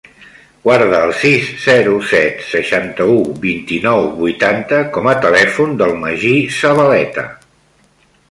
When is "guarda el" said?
0.61-1.11